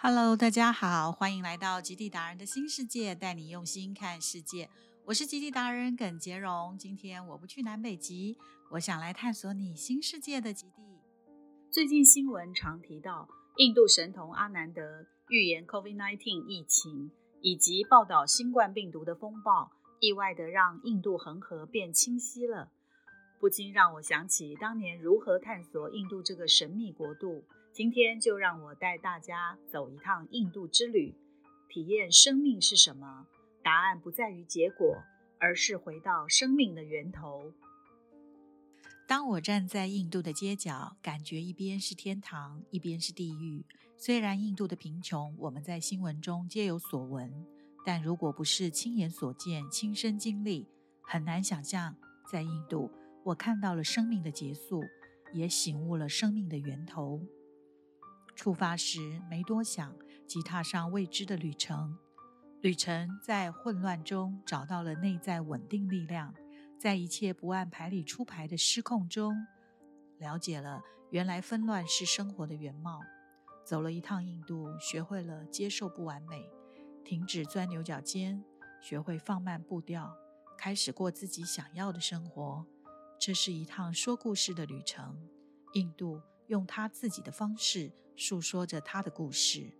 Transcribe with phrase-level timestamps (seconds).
[0.00, 4.70] Hello，大家好，欢迎来到极地达人的新世界，带你用心看世界。
[5.06, 6.78] 我是极地达人耿杰荣。
[6.78, 8.38] 今天我不去南北极，
[8.70, 11.00] 我想来探索你新世界的极地。
[11.68, 17.10] 最近新闻常提到印度神童阿南德预言 COVID-19 疫情，
[17.40, 22.70] 以及报道新冠病毒的风暴，意外的让印度恒河变清晰了，
[23.40, 27.42] 不禁让我想起当年如何探索印度这个神秘国度。
[27.78, 31.14] 今天就让我带大家走一趟印度之旅，
[31.68, 33.28] 体验生命是什么。
[33.62, 34.96] 答案不在于结果，
[35.38, 37.52] 而是回到生命的源头。
[39.06, 43.64] 当我站在印度的街角，感觉一边是天堂，一边是地狱。
[43.96, 47.32] 虽然印度的贫穷我们在新闻中皆有所闻，
[47.84, 50.66] 但如果不是亲眼所见、亲身经历，
[51.00, 51.94] 很难想象
[52.28, 52.90] 在印度
[53.22, 54.82] 我看到了生命的结束，
[55.32, 57.20] 也醒悟了生命的源头。
[58.38, 59.92] 出发时没多想，
[60.24, 61.98] 即踏上未知的旅程。
[62.60, 66.32] 旅程在混乱中找到了内在稳定力量，
[66.78, 69.34] 在一切不按牌理出牌的失控中，
[70.18, 70.80] 了解了
[71.10, 73.00] 原来纷乱是生活的原貌。
[73.66, 76.48] 走了一趟印度，学会了接受不完美，
[77.04, 78.44] 停止钻牛角尖，
[78.80, 80.16] 学会放慢步调，
[80.56, 82.64] 开始过自己想要的生活。
[83.18, 85.28] 这是一趟说故事的旅程。
[85.74, 87.92] 印度用他自己的方式。
[88.20, 89.70] 诉说着他的故事。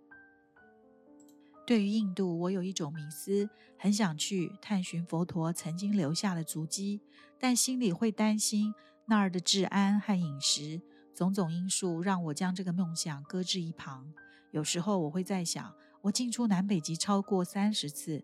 [1.67, 7.01] 对于印度，我有一种迷思，很想去探寻佛陀曾经留下的足迹，
[7.37, 8.73] 但心里会担心
[9.05, 10.81] 那儿的治安和饮食，
[11.13, 14.13] 种种因素让我将这个梦想搁置一旁。
[14.51, 18.23] 有时候我会在想，我进出南北极超过三十次，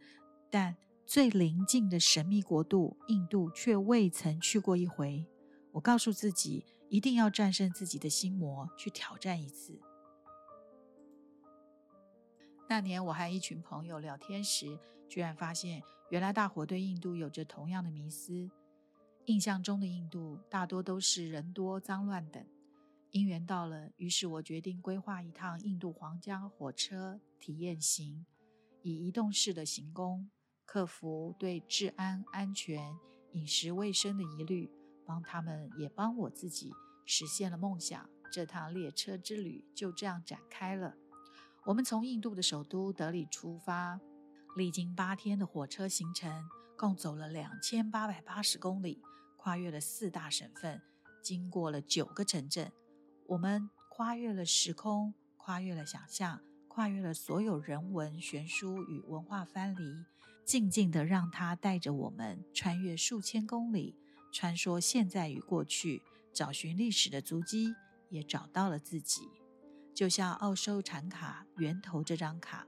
[0.50, 5.26] 但最邻近的神秘国度印度却未曾去过一回。
[5.74, 9.80] 我告诉自己，一定要战胜自己的心魔，去挑战一次。
[12.68, 18.50] 那年我和一群朋友聊天时，居然发现，原来大伙对印度有着同样的迷思。
[19.26, 22.46] 印象中的印度大多都是人多脏乱等。
[23.12, 28.26] 因缘到了，于是我决定规划一趟印度皇家火车体验行，
[28.82, 30.30] 以移动式的行宫，
[30.66, 32.98] 克服对治安、安全、
[33.32, 34.70] 饮食卫生的疑虑，
[35.06, 36.74] 帮他们也帮我自己
[37.06, 38.10] 实现了梦想。
[38.32, 40.96] 这趟列车之旅就这样展开了。
[41.66, 44.00] 我们从印度的首都德里出发，
[44.58, 46.44] 历经八天的火车行程，
[46.78, 49.02] 共走了两千八百八十公里，
[49.38, 50.82] 跨越了四大省份，
[51.22, 52.72] 经过了九个城镇。
[53.28, 60.06] 我们跨越了时空，跨越了想象，跨越了所有人文悬殊与文化藩篱，
[60.44, 63.96] 静静的让它带着我们穿越数千公里，
[64.32, 66.04] 穿梭现在与过去，
[66.36, 67.74] 找寻历史的足迹，
[68.10, 69.22] 也找到了自己。
[69.94, 72.68] 就像奥修禅卡源头这张卡，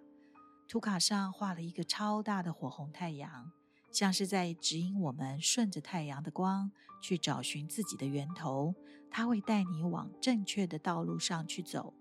[0.69, 3.51] 图卡上画了一个超大的火红太阳，
[3.91, 8.73] 像是在指引我们顺着太阳的光去找寻自己的源头。
[9.11, 11.94] 它会带你往正确的道路上去走。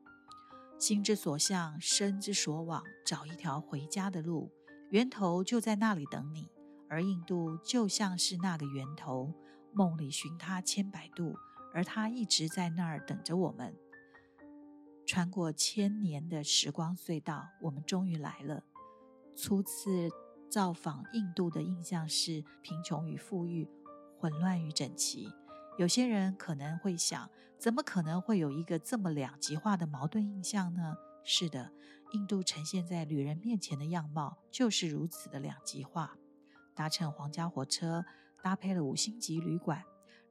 [0.79, 4.53] 心之所向，身之所往，找一条回家的路，
[4.91, 6.49] 源头就在那里等你。
[6.89, 9.35] 而印度就像是那个源头，
[9.73, 11.37] 梦里寻它千百度，
[11.77, 13.77] 而它一直在那儿等着我们。
[15.05, 18.65] 穿过千年的时光隧道，我们终于来了。
[19.37, 20.09] 初次
[20.51, 23.69] 造访印度的印象是贫穷与富裕，
[24.19, 25.29] 混乱与整齐。
[25.77, 27.29] 有些人可能会想，
[27.59, 30.97] 怎么可能会有一个这么两极化的矛盾印象呢？
[31.23, 31.73] 是的，
[32.13, 36.17] 印度呈现在旅人面前的样貌就是如此的两极化。
[36.75, 38.07] 搭乘皇家火车，
[38.43, 39.85] 搭配了五星级旅馆。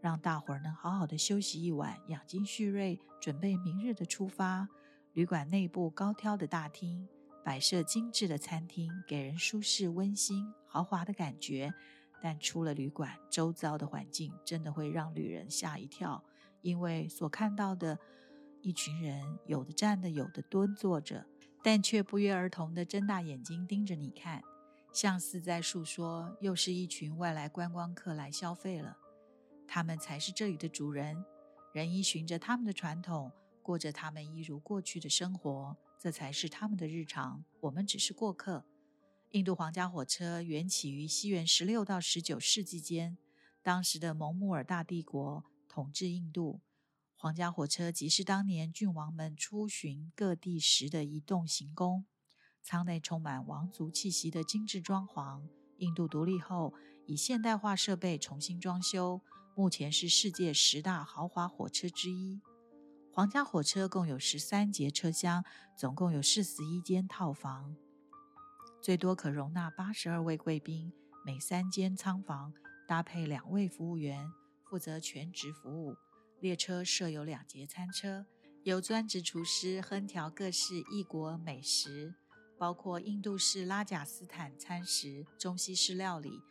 [0.05, 4.69] 让大伙儿能好好的休息一晚，养精蓄锐，准备明日的出发。
[5.13, 7.09] 旅馆内部高挑的大厅，
[7.43, 11.73] 摆设精致的餐厅，给人舒适、温馨、豪华的感觉。
[12.21, 16.23] 但出了旅馆，周遭的环境真的会让旅人吓一跳，
[16.61, 17.97] 因为所看到的
[18.61, 21.25] 一群人，有的站的，有的蹲坐着，
[21.63, 24.43] 但却不约而同的睁大眼睛盯着你看，
[24.93, 28.99] 像是在诉说，又是一群外来观光客来消费了。
[29.67, 31.23] 他们才是这里的主人，
[31.73, 33.31] 人依循着他们的传统，
[33.61, 37.43] 过着他们一如过去的生活，这才是他们的日常。
[37.61, 38.65] 我们只是过客。
[39.31, 43.17] 印度皇家火车缘起于西元十六到十九世纪间，
[43.61, 46.61] 当时的蒙古尔大帝国统治印度，
[47.17, 52.05] 皇家火车即是当年郡王们出巡各地时的移动行宫，
[52.61, 55.41] 舱内充满王族气息的精致装潢。
[55.79, 56.73] 印度独立后，
[57.05, 59.19] 以现代化设备重新装修。
[59.57, 62.41] 目前是世界十大豪华火车之一。
[63.09, 65.45] 皇家火车共有十三节车厢，
[65.77, 67.73] 总共有四十一间套房，
[68.81, 70.91] 最多可容纳八十二位贵宾。
[71.25, 72.53] 每三间舱房
[72.85, 74.29] 搭配两位服务员，
[74.65, 75.95] 负责全职服务。
[76.41, 78.25] 列车设有两节餐车，
[78.63, 82.13] 由专职厨师烹调各式异国美食，
[82.57, 86.41] 包括印度式拉贾斯坦餐食、中西式料理。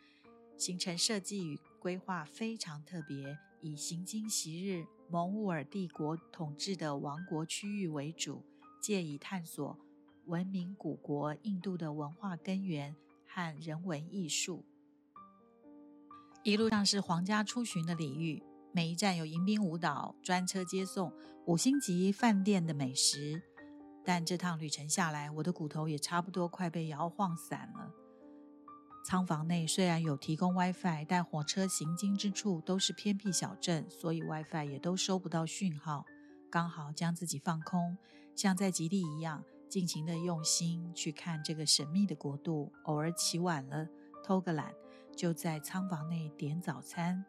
[0.57, 4.87] 行程设计与规划非常特别，以行经昔日。
[5.07, 8.43] 蒙兀尔帝国统治的王国区域为主，
[8.81, 9.77] 借以探索
[10.25, 12.95] 文明古国印度的文化根源
[13.27, 14.65] 和人文艺术。
[16.41, 18.41] 一路上是皇家出巡的礼遇，
[18.71, 21.13] 每一站有迎宾舞蹈、专车接送、
[21.45, 23.43] 五星级饭店的美食。
[24.03, 27.93] 但这趟旅程下来，我的骨头也差不多快被摇晃散了。
[29.05, 36.07] 舱房内虽然有提供 WiFi，但火车行经之处都是偏僻小镇，所以 WiFi 也都收不到讯号。
[36.49, 37.99] 刚好将自己放空，
[38.35, 42.71] 像在极地一样，尽情的用心去看这个神秘的国度。
[42.85, 43.87] 偶尔起晚了，
[44.23, 44.73] 偷个懒，
[45.15, 47.23] 就在舱房内点早餐，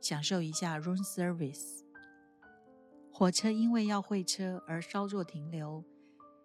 [0.00, 1.80] 享受一下 room service。
[3.10, 5.82] 火车因为要会车而稍作停留，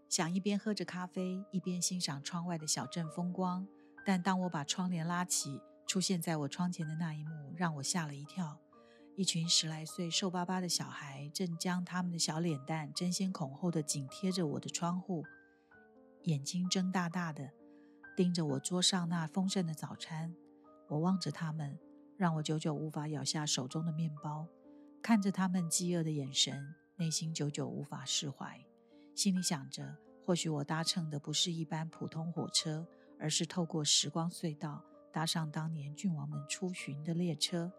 [0.09, 3.67] 想一边喝着咖啡，一边欣赏窗外的小镇风光。
[4.05, 8.57] 但当我把窗帘拉起，出现在我窗前的那一幕让我吓了一跳。
[9.15, 15.23] 一群十来岁、瘦巴巴的小孩正将他们的小脸蛋争先恐后的紧贴着我的窗户，
[16.23, 17.51] 眼睛睁大大的
[18.15, 20.33] 盯着我桌上那丰盛的早餐。
[20.87, 21.77] 我望着他们，
[22.17, 24.47] 让我久久无法咬下手中的面包。
[25.01, 28.65] 看着他们饥饿的眼神，内心久久无法释怀，
[29.13, 32.87] 心里想着：或许我搭乘的不是一般普通火车。
[33.21, 34.83] 而是透过时光隧道，
[35.13, 37.71] 搭上当年郡王们出巡的列车，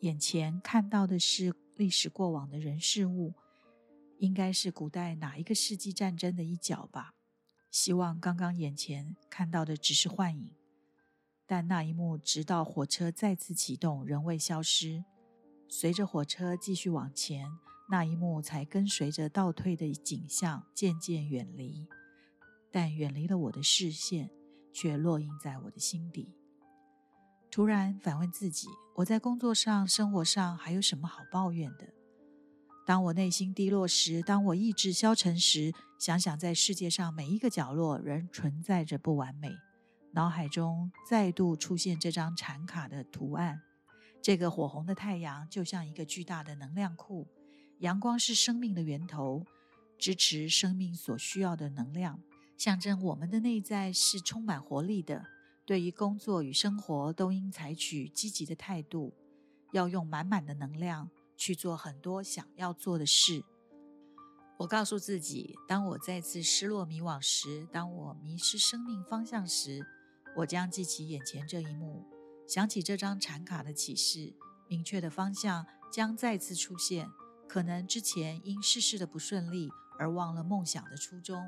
[0.00, 3.34] 眼前看到的是历史过往的人事物，
[4.18, 7.12] 应该是古代哪一个世纪战争的一角吧？
[7.70, 10.54] 希望刚刚眼前看到的只是幻影，
[11.46, 15.04] 但那一幕直到火车再次启动，仍未消失。
[15.68, 17.48] 随着火车继续往前，
[17.90, 21.86] 那一幕才跟随着倒退的景象渐渐远离。
[22.70, 24.30] 但远离了我的视线，
[24.72, 26.34] 却落印在我的心底。
[27.50, 31.92] 突然反问自己：我在工作上、生活上还有什么好抱怨的？
[32.86, 39.50] 当我内心低落时，当我意志消沉时，想想在世界上每一个角落仍存在着不完美，
[40.12, 43.60] 脑海中再度出现这张禅卡的图案。
[44.22, 47.26] 这个火红的太阳就像一个巨大的能量库，
[47.78, 49.44] 阳光是生命的源头，
[49.98, 52.20] 支持生命所需要的能量。
[52.60, 55.24] 象征我们的内在是充满活力的，
[55.64, 59.14] 对于工作与生活都应采取积极的态度，
[59.72, 61.08] 要用满满的能量
[61.38, 63.42] 去做很多想要做的事。
[64.58, 69.80] 我告诉自己，当我再次失落迷惘时，当我迷失生命方向时，
[70.36, 72.04] 我将记起眼前这一幕，
[72.46, 74.34] 想起这张禅卡的启示，
[74.68, 77.08] 明确的方向将再次出现。
[77.48, 81.42] 可能之前因事事的不顺利而忘了梦想的初衷。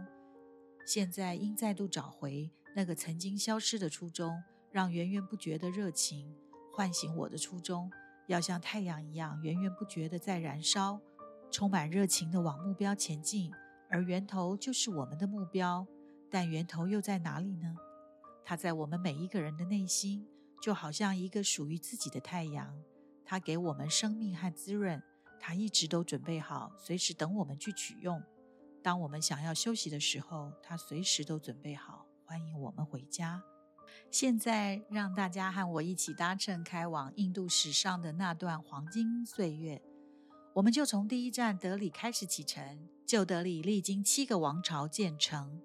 [0.84, 6.34] 现在应再度找回那个曾经消失的初衷，让源源不绝的热情
[6.72, 7.90] 唤醒我的初衷，
[8.26, 11.00] 要像太阳一样源源不绝的在燃烧，
[11.50, 13.52] 充满热情的往目标前进。
[13.88, 15.86] 而源头就是我们的目标，
[16.30, 17.76] 但源头又在哪里呢？
[18.44, 20.26] 它在我们每一个人的内心，
[20.60, 22.74] 就好像一个属于自己的太阳，
[23.24, 25.02] 它给我们生命和滋润，
[25.38, 28.22] 它一直都准备好，随时等我们去取用。
[28.82, 33.42] 当我们想要休息的时候，他随时都准备好欢迎我们回家。
[34.10, 39.80] 现在，让大家和我一起搭乘开往印度史上的那段黄金岁月。
[40.54, 42.88] 我们就从第一站德里开始启程。
[43.06, 45.60] 旧德里历经七个王朝建成，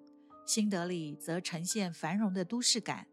[0.46, 3.06] 新德里则呈现繁荣的都市感。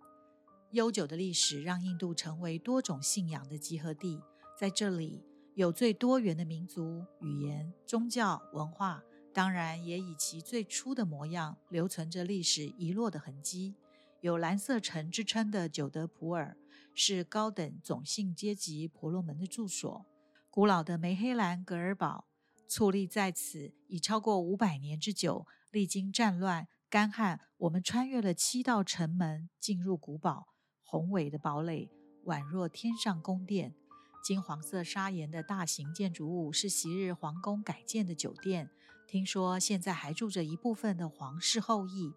[0.72, 4.22] 悠久的历史让印度成为多种信仰的集合地，
[4.60, 9.02] 在这里有最多元的民族、语言、宗教、文化。
[9.36, 13.75] 当然，也以其最初的模样留存着历史遗落的痕迹。
[14.22, 16.56] 有“蓝色城”之称的久德普尔
[16.94, 20.06] 是高等种姓阶级婆罗门的住所。
[20.50, 22.27] 古老的梅黑兰格尔堡
[22.70, 30.48] 矗立在此已超过五百年之久，历经战乱、干旱，我们穿越了七道城门进入古堡。
[30.82, 31.92] 宏伟的堡垒
[32.24, 33.75] 宛若天上宫殿，
[34.24, 38.72] 金黄色砂岩的大型建筑物是昔日皇宫改建的酒店。
[39.08, 42.14] 听说现在还住着一部分的皇室后裔。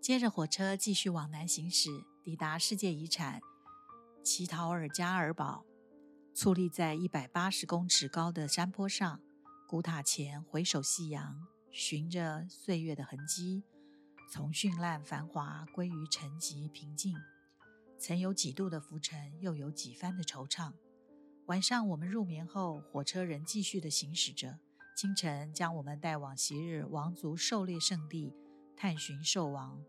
[0.00, 1.90] 接着火车继续往南行驶，
[2.22, 3.40] 抵达世界遗产
[4.22, 5.64] 奇陶尔加尔堡，
[6.34, 9.20] 矗立在一百八十公尺高的山坡上。
[9.68, 13.62] 古塔前回首夕阳，寻着岁月的痕迹，
[14.30, 17.16] 从绚烂繁华归于沉寂平静。
[17.98, 20.72] 曾有几度的浮沉，又有几番的惆怅。
[21.46, 24.58] 晚上我们入眠后，火车仍继续的行驶着。
[24.96, 28.34] 清晨将我们带往昔日王族狩猎圣地，
[28.76, 29.82] 探寻兽王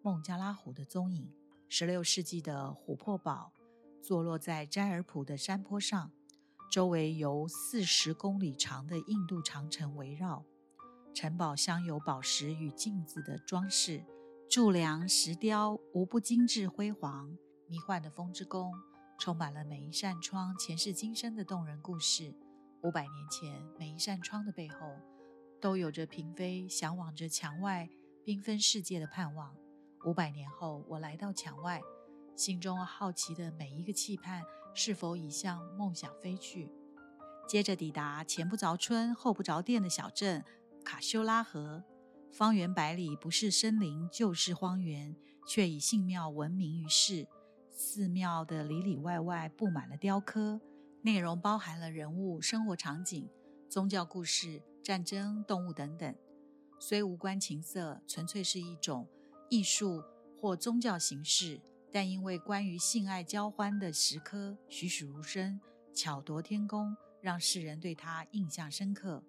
[0.00, 1.30] 孟加拉虎的踪影。
[1.68, 3.52] 十六世纪的琥珀堡
[4.00, 6.12] 坐落在斋尔普的山坡上，
[6.70, 10.44] 周围由四十公里长的印度长城围绕。
[11.12, 14.04] 城堡镶有宝石与镜子的装饰，
[14.48, 17.36] 柱梁石雕无不精致辉煌。
[17.66, 18.72] 迷幻的风之宫
[19.18, 22.34] 充满了每一扇窗前世今生的动人故事。
[22.84, 24.76] 五百年前，每一扇窗的背后，
[25.58, 27.88] 都有着嫔妃向往着墙外
[28.22, 29.56] 缤纷世界的盼望。
[30.04, 31.80] 五百年后，我来到墙外，
[32.36, 34.42] 心中好奇的每一个期盼，
[34.74, 36.70] 是否已向梦想飞去？
[37.48, 40.44] 接着抵达前不着村后不着店的小镇
[40.84, 41.84] 卡修拉河，
[42.30, 45.16] 方圆百里不是森林就是荒原，
[45.48, 47.26] 却以信庙闻名于世。
[47.70, 50.60] 寺庙的里里外外布满了雕刻。
[51.04, 53.28] 内容包含了人物、生活场景、
[53.68, 56.14] 宗教故事、战争、动物等等，
[56.78, 59.06] 虽无关情色，纯粹是一种
[59.50, 60.02] 艺术
[60.40, 61.60] 或宗教形式，
[61.92, 65.60] 但因为关于性爱交欢的石刻栩栩如生、
[65.92, 69.22] 巧夺天工，让世人对它印象深刻。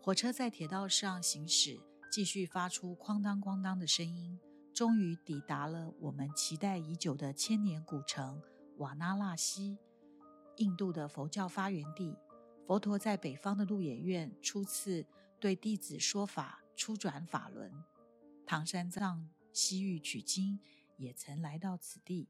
[0.00, 1.78] 火车在铁道上行驶，
[2.10, 4.40] 继续发出哐当哐当的声音，
[4.72, 8.40] 终于抵达了我们期待已久的千年古城
[8.78, 9.76] 瓦纳纳西。
[10.58, 12.16] 印度的佛教发源地，
[12.66, 15.06] 佛陀在北方的鹿野苑初次
[15.40, 17.72] 对弟子说法，初转法轮。
[18.46, 20.58] 唐三藏西域取经
[20.96, 22.28] 也曾来到此地。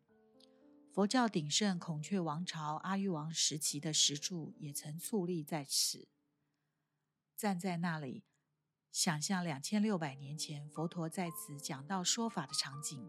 [0.91, 6.09] 佛教鼎盛孔雀王朝阿育王时期的石柱也曾矗立在此。
[7.37, 8.25] 站在那里，
[8.91, 13.09] 想象两千六百年前佛陀在此讲道说法的场景。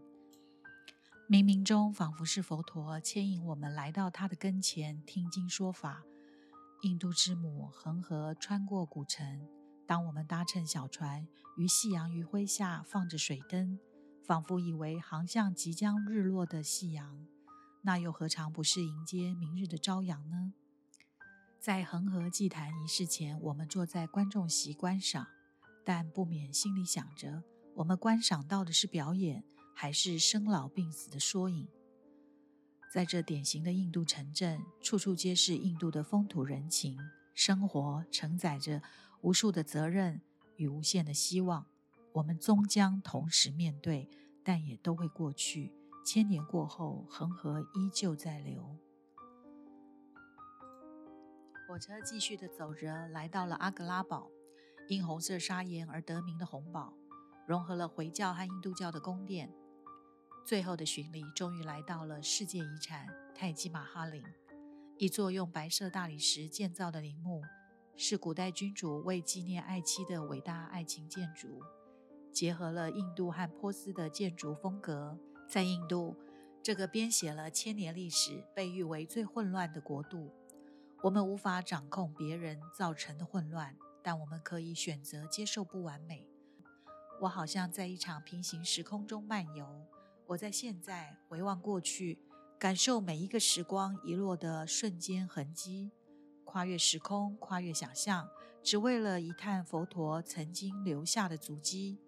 [1.30, 6.02] 冥冥中，仿佛是佛陀牵引我们来到他的跟前听经说法。
[6.80, 9.46] 印度之母恒河穿过古城，
[9.86, 13.78] 当我们搭乘小船于夕阳余晖下放着水灯，
[14.24, 17.24] 仿佛以为航向即将日落的夕阳，
[17.82, 20.52] 那又何尝不是迎接明日的朝阳呢？
[21.60, 25.28] 在恒河祭坛仪式前，我们坐在观众席观赏，
[25.84, 27.44] 但不免心里想着：
[27.76, 29.44] 我们观赏到的是表演。
[29.74, 31.68] 还是生老病死的缩影。
[32.92, 36.98] 在这典型的印度城镇，处处皆是印度的风土人情。
[37.32, 38.82] 生活承载着
[39.22, 40.20] 无数的责任
[40.56, 41.66] 与无限的希望，
[42.12, 44.10] 我们终将同时面对，
[44.42, 45.72] 但也都会过去。
[46.04, 48.76] 千年过后，恒河依旧在流。
[51.68, 54.28] 火车继续的走着，来到了阿格拉堡，
[54.88, 56.92] 因红色砂岩而得名的红堡，
[57.46, 59.54] 融合了回教和印度教的宫殿。
[60.44, 64.24] 最后的巡礼终于来到了世界遗产泰姬玛哈陵，
[64.98, 67.42] 一座用白色大理石建造的陵墓，
[67.96, 71.60] 是古代君主为纪念爱妻的伟大爱情建筑，
[72.32, 75.16] 结合了印度和波斯的建筑风格。
[75.48, 76.16] 在印度
[76.62, 80.32] 这个编写了千年历史、被誉为最混乱的国度，
[81.02, 86.26] 我们无法掌控别人造成的混乱，但我们可以选择接受不完美。
[87.20, 89.86] 我好像在一场平行时空中漫游。
[90.30, 92.16] 我在现在回望过去，
[92.56, 95.90] 感受每一个时光遗落的瞬间痕迹，
[96.44, 98.30] 跨越时空，跨越想象，
[98.62, 101.98] 只为了一探佛陀曾经留下的足迹。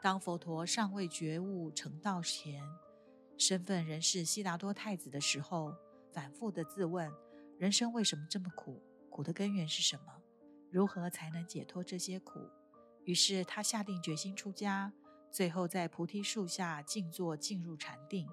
[0.00, 2.62] 当佛陀尚未觉悟成道前，
[3.36, 5.74] 身份仍是悉达多太子的时候，
[6.12, 7.10] 反复的自问：
[7.58, 8.80] 人生为什么这么苦？
[9.10, 10.22] 苦的根源是什么？
[10.70, 12.38] 如何才能解脱这些苦？
[13.02, 14.92] 于是他下定决心出家。
[15.34, 18.28] 最后，在菩提树下静坐，进入禅定，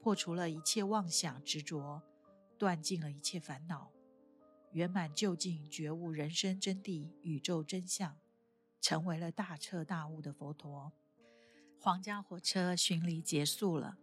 [0.00, 2.00] 破除了一切妄想执着，
[2.56, 3.92] 断尽了一切烦恼，
[4.72, 8.16] 圆满究竟觉悟人生真谛、宇宙真相，
[8.80, 10.90] 成为了大彻大悟的佛陀。
[11.78, 13.98] 皇家火车巡礼结束了，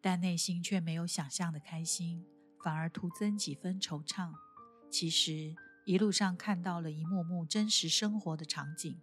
[0.00, 2.24] 但内心却没有想象的开心，
[2.62, 4.32] 反而徒增几分惆怅。
[4.88, 9.00] 其实，一路上看到了一幕幕真实生活的场景。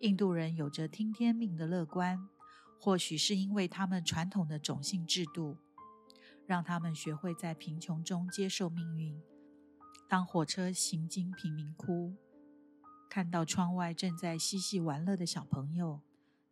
[0.00, 2.28] 印度人有着听天命的乐观，
[2.78, 5.56] 或许是因为他们传统的种姓制度，
[6.44, 9.18] 让他们学会在贫穷中接受命运。
[10.06, 12.14] 当火车行经贫民窟，
[13.08, 16.02] 看到窗外正在嬉戏玩乐的小朋友，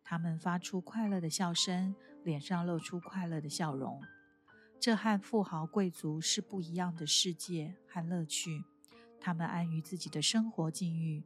[0.03, 4.01] 他们发出快乐的笑声，脸上露出快乐的笑容。
[4.79, 8.65] 这和富豪贵族是不一样的世界和乐趣。
[9.19, 11.23] 他们安于自己的生活境遇。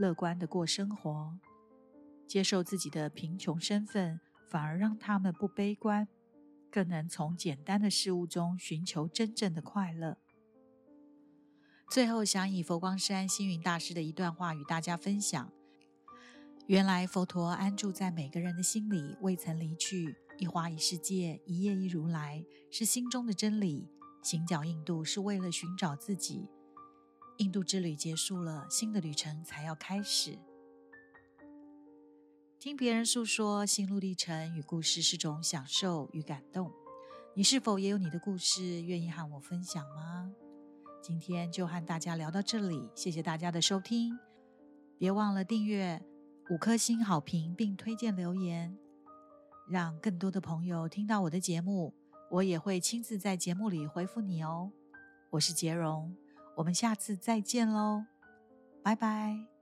[0.00, 1.38] 乐观的过生活，
[2.26, 6.08] 接受自己的贫穷身份，反而让他们不悲观，
[6.70, 10.16] 更能从简单的事物中寻求真正的快乐。
[11.90, 15.52] 最后，想以佛光山星云大师的一段话与大家分享：
[16.66, 20.16] 原来佛陀安住在每个人的心里，未曾离去。
[20.38, 23.90] 一花一世界，一叶一如来，是心中的真理。
[24.22, 26.48] 行脚印度是为了寻找自己。
[27.40, 30.38] 印度之旅结束了，新的旅程才要开始。
[32.58, 36.70] 听别人诉说心路历程与故事是种享受与感动。
[37.34, 40.30] 你是否也有你的故事，愿意和我分享吗？
[41.02, 44.18] 今天就和大家聊到这里，谢谢大家的收听。
[44.98, 46.02] 别忘了订阅、
[46.50, 48.76] 五颗星好评，并推荐留言，
[49.66, 51.94] 让更多的朋友听到我的节目。
[52.32, 54.70] 我也会亲自在节目里回复你哦。
[55.30, 56.14] 我是杰荣。
[56.54, 58.04] 我们下次再见喽，
[58.82, 59.59] 拜拜。